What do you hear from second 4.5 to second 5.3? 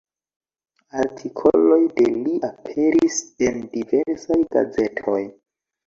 gazetoj.